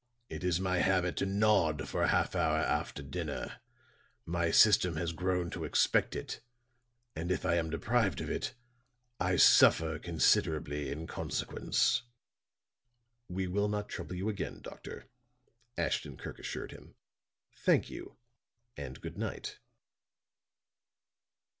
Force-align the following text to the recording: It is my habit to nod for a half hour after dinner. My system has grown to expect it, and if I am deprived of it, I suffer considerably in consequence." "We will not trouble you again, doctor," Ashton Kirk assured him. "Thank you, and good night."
It 0.31 0.43
is 0.43 0.59
my 0.59 0.79
habit 0.79 1.15
to 1.17 1.27
nod 1.27 1.87
for 1.87 2.01
a 2.01 2.07
half 2.07 2.35
hour 2.35 2.57
after 2.57 3.03
dinner. 3.03 3.61
My 4.25 4.49
system 4.49 4.95
has 4.95 5.11
grown 5.13 5.51
to 5.51 5.63
expect 5.63 6.15
it, 6.15 6.39
and 7.15 7.31
if 7.31 7.45
I 7.45 7.53
am 7.53 7.69
deprived 7.69 8.19
of 8.19 8.27
it, 8.27 8.55
I 9.19 9.35
suffer 9.35 9.99
considerably 9.99 10.89
in 10.91 11.05
consequence." 11.05 12.01
"We 13.29 13.45
will 13.45 13.67
not 13.67 13.89
trouble 13.89 14.15
you 14.15 14.27
again, 14.27 14.61
doctor," 14.63 15.05
Ashton 15.77 16.17
Kirk 16.17 16.39
assured 16.39 16.71
him. 16.71 16.95
"Thank 17.55 17.91
you, 17.91 18.17
and 18.75 18.99
good 19.01 19.19
night." 19.19 19.59